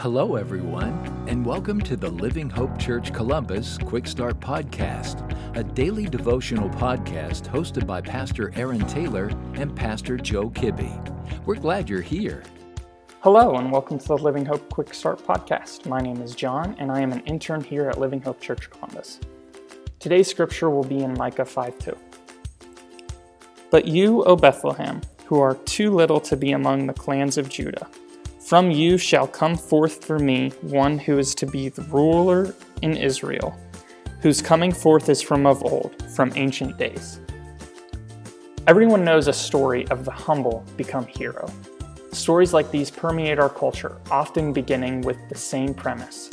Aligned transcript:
Hello, 0.00 0.36
everyone, 0.36 0.94
and 1.28 1.44
welcome 1.44 1.78
to 1.78 1.94
the 1.94 2.08
Living 2.08 2.48
Hope 2.48 2.78
Church 2.78 3.12
Columbus 3.12 3.76
Quick 3.76 4.06
Start 4.06 4.40
Podcast, 4.40 5.28
a 5.54 5.62
daily 5.62 6.06
devotional 6.06 6.70
podcast 6.70 7.42
hosted 7.42 7.86
by 7.86 8.00
Pastor 8.00 8.50
Aaron 8.56 8.80
Taylor 8.86 9.26
and 9.56 9.76
Pastor 9.76 10.16
Joe 10.16 10.48
Kibbe. 10.48 10.88
We're 11.44 11.56
glad 11.56 11.90
you're 11.90 12.00
here. 12.00 12.42
Hello, 13.20 13.56
and 13.56 13.70
welcome 13.70 13.98
to 13.98 14.08
the 14.08 14.16
Living 14.16 14.46
Hope 14.46 14.70
Quick 14.70 14.94
Start 14.94 15.18
Podcast. 15.18 15.84
My 15.84 16.00
name 16.00 16.22
is 16.22 16.34
John, 16.34 16.74
and 16.78 16.90
I 16.90 17.02
am 17.02 17.12
an 17.12 17.20
intern 17.26 17.62
here 17.62 17.86
at 17.90 18.00
Living 18.00 18.22
Hope 18.22 18.40
Church 18.40 18.70
Columbus. 18.70 19.20
Today's 19.98 20.28
scripture 20.28 20.70
will 20.70 20.82
be 20.82 21.00
in 21.00 21.12
Micah 21.12 21.44
5 21.44 21.78
2. 21.78 21.98
But 23.70 23.84
you, 23.86 24.24
O 24.24 24.34
Bethlehem, 24.34 25.02
who 25.26 25.40
are 25.40 25.56
too 25.56 25.90
little 25.90 26.20
to 26.20 26.38
be 26.38 26.52
among 26.52 26.86
the 26.86 26.94
clans 26.94 27.36
of 27.36 27.50
Judah, 27.50 27.86
from 28.40 28.70
you 28.70 28.96
shall 28.96 29.26
come 29.26 29.56
forth 29.56 30.04
for 30.04 30.18
me 30.18 30.50
one 30.62 30.98
who 30.98 31.18
is 31.18 31.34
to 31.36 31.46
be 31.46 31.68
the 31.68 31.82
ruler 31.82 32.54
in 32.82 32.96
Israel, 32.96 33.54
whose 34.20 34.42
coming 34.42 34.72
forth 34.72 35.08
is 35.08 35.22
from 35.22 35.46
of 35.46 35.62
old, 35.64 35.94
from 36.10 36.32
ancient 36.36 36.76
days. 36.78 37.20
Everyone 38.66 39.04
knows 39.04 39.28
a 39.28 39.32
story 39.32 39.86
of 39.88 40.04
the 40.04 40.10
humble 40.10 40.64
become 40.76 41.06
hero. 41.06 41.50
Stories 42.12 42.52
like 42.52 42.70
these 42.70 42.90
permeate 42.90 43.38
our 43.38 43.48
culture, 43.48 43.98
often 44.10 44.52
beginning 44.52 45.02
with 45.02 45.16
the 45.28 45.34
same 45.34 45.74
premise. 45.74 46.30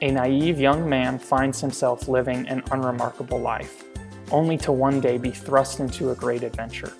A 0.00 0.10
naive 0.10 0.58
young 0.58 0.88
man 0.88 1.18
finds 1.18 1.60
himself 1.60 2.08
living 2.08 2.48
an 2.48 2.62
unremarkable 2.72 3.38
life, 3.38 3.84
only 4.30 4.56
to 4.58 4.72
one 4.72 5.00
day 5.00 5.16
be 5.16 5.30
thrust 5.30 5.80
into 5.80 6.10
a 6.10 6.14
great 6.14 6.42
adventure. 6.42 6.92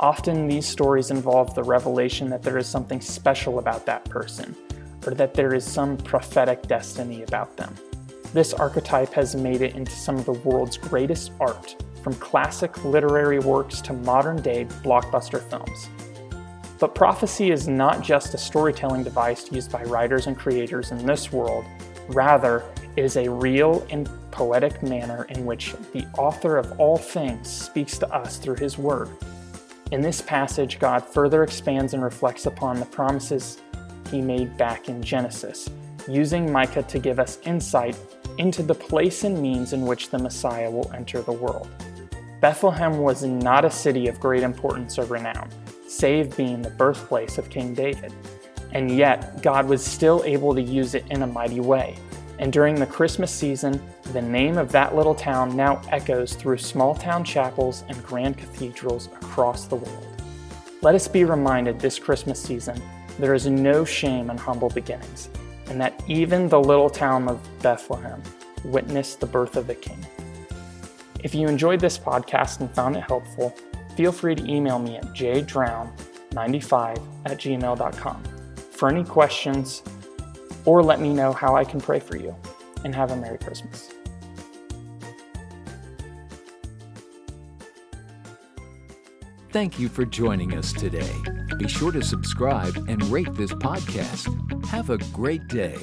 Often 0.00 0.46
these 0.46 0.64
stories 0.64 1.10
involve 1.10 1.56
the 1.56 1.64
revelation 1.64 2.30
that 2.30 2.40
there 2.40 2.56
is 2.56 2.68
something 2.68 3.00
special 3.00 3.58
about 3.58 3.84
that 3.86 4.04
person, 4.04 4.54
or 5.04 5.12
that 5.14 5.34
there 5.34 5.54
is 5.54 5.64
some 5.64 5.96
prophetic 5.96 6.62
destiny 6.62 7.24
about 7.24 7.56
them. 7.56 7.74
This 8.32 8.54
archetype 8.54 9.12
has 9.14 9.34
made 9.34 9.60
it 9.60 9.74
into 9.74 9.90
some 9.90 10.16
of 10.16 10.24
the 10.24 10.34
world's 10.34 10.76
greatest 10.76 11.32
art, 11.40 11.74
from 12.04 12.14
classic 12.14 12.84
literary 12.84 13.40
works 13.40 13.80
to 13.80 13.92
modern 13.92 14.40
day 14.40 14.66
blockbuster 14.84 15.42
films. 15.50 15.88
But 16.78 16.94
prophecy 16.94 17.50
is 17.50 17.66
not 17.66 18.00
just 18.00 18.34
a 18.34 18.38
storytelling 18.38 19.02
device 19.02 19.50
used 19.50 19.72
by 19.72 19.82
writers 19.82 20.28
and 20.28 20.38
creators 20.38 20.92
in 20.92 21.04
this 21.04 21.32
world, 21.32 21.64
rather, 22.06 22.62
it 22.94 23.04
is 23.04 23.16
a 23.16 23.28
real 23.28 23.84
and 23.90 24.08
poetic 24.30 24.80
manner 24.80 25.24
in 25.30 25.44
which 25.44 25.74
the 25.92 26.06
author 26.16 26.56
of 26.56 26.78
all 26.78 26.96
things 26.96 27.50
speaks 27.50 27.98
to 27.98 28.08
us 28.14 28.36
through 28.36 28.56
his 28.56 28.78
word. 28.78 29.08
In 29.90 30.02
this 30.02 30.20
passage, 30.20 30.78
God 30.78 31.02
further 31.02 31.42
expands 31.42 31.94
and 31.94 32.02
reflects 32.02 32.44
upon 32.44 32.78
the 32.78 32.84
promises 32.84 33.62
he 34.10 34.20
made 34.20 34.54
back 34.58 34.90
in 34.90 35.02
Genesis, 35.02 35.70
using 36.06 36.52
Micah 36.52 36.82
to 36.82 36.98
give 36.98 37.18
us 37.18 37.38
insight 37.44 37.96
into 38.36 38.62
the 38.62 38.74
place 38.74 39.24
and 39.24 39.40
means 39.40 39.72
in 39.72 39.86
which 39.86 40.10
the 40.10 40.18
Messiah 40.18 40.70
will 40.70 40.92
enter 40.92 41.22
the 41.22 41.32
world. 41.32 41.68
Bethlehem 42.40 42.98
was 42.98 43.24
not 43.24 43.64
a 43.64 43.70
city 43.70 44.08
of 44.08 44.20
great 44.20 44.42
importance 44.42 44.98
or 44.98 45.06
renown, 45.06 45.48
save 45.86 46.36
being 46.36 46.60
the 46.60 46.70
birthplace 46.70 47.38
of 47.38 47.48
King 47.48 47.72
David. 47.72 48.12
And 48.72 48.90
yet, 48.90 49.42
God 49.42 49.66
was 49.66 49.82
still 49.82 50.22
able 50.24 50.54
to 50.54 50.60
use 50.60 50.94
it 50.94 51.06
in 51.10 51.22
a 51.22 51.26
mighty 51.26 51.60
way. 51.60 51.96
And 52.38 52.52
during 52.52 52.76
the 52.76 52.86
Christmas 52.86 53.32
season, 53.32 53.82
the 54.12 54.22
name 54.22 54.58
of 54.58 54.70
that 54.72 54.94
little 54.94 55.14
town 55.14 55.56
now 55.56 55.82
echoes 55.90 56.34
through 56.34 56.58
small 56.58 56.94
town 56.94 57.24
chapels 57.24 57.84
and 57.88 58.02
grand 58.04 58.38
cathedrals 58.38 59.06
across 59.06 59.66
the 59.66 59.76
world. 59.76 60.22
Let 60.80 60.94
us 60.94 61.08
be 61.08 61.24
reminded 61.24 61.80
this 61.80 61.98
Christmas 61.98 62.40
season 62.40 62.80
there 63.18 63.34
is 63.34 63.46
no 63.46 63.84
shame 63.84 64.30
in 64.30 64.38
humble 64.38 64.68
beginnings, 64.68 65.28
and 65.66 65.80
that 65.80 66.00
even 66.06 66.48
the 66.48 66.60
little 66.60 66.88
town 66.88 67.26
of 67.28 67.40
Bethlehem 67.60 68.22
witnessed 68.64 69.18
the 69.18 69.26
birth 69.26 69.56
of 69.56 69.68
a 69.70 69.74
king. 69.74 69.98
If 71.24 71.34
you 71.34 71.48
enjoyed 71.48 71.80
this 71.80 71.98
podcast 71.98 72.60
and 72.60 72.72
found 72.72 72.94
it 72.96 73.02
helpful, 73.02 73.52
feel 73.96 74.12
free 74.12 74.36
to 74.36 74.48
email 74.48 74.78
me 74.78 74.98
at 74.98 75.06
jdrown95 75.06 77.02
at 77.24 77.38
gmail.com 77.38 78.22
for 78.70 78.88
any 78.88 79.02
questions 79.02 79.82
or 80.64 80.82
let 80.82 81.00
me 81.00 81.12
know 81.12 81.32
how 81.32 81.56
I 81.56 81.64
can 81.64 81.80
pray 81.80 82.00
for 82.00 82.16
you. 82.16 82.34
And 82.84 82.94
have 82.94 83.10
a 83.10 83.16
Merry 83.16 83.38
Christmas. 83.38 83.92
Thank 89.50 89.78
you 89.78 89.88
for 89.88 90.04
joining 90.04 90.54
us 90.56 90.72
today. 90.72 91.10
Be 91.58 91.66
sure 91.66 91.90
to 91.90 92.02
subscribe 92.02 92.76
and 92.88 93.02
rate 93.04 93.32
this 93.34 93.52
podcast. 93.52 94.28
Have 94.66 94.90
a 94.90 94.98
great 95.12 95.48
day. 95.48 95.78